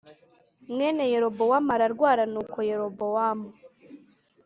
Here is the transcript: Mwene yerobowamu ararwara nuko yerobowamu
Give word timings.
Mwene 0.73 1.03
yerobowamu 1.11 1.69
ararwara 1.75 2.23
nuko 2.31 2.57
yerobowamu 2.69 3.49